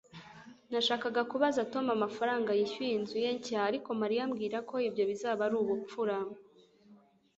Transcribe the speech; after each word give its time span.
Nashakaga 0.71 1.21
kubaza 1.31 1.61
Tom 1.73 1.85
amafaranga 1.97 2.49
yishyuye 2.59 2.91
inzu 2.99 3.15
ye 3.23 3.29
nshya 3.37 3.59
ariko 3.69 3.89
Mariya 4.01 4.21
ambwira 4.27 4.57
ko 4.69 4.75
ibyo 4.89 5.03
bizaba 5.11 5.41
ari 5.47 5.55
ubupfura 5.63 6.15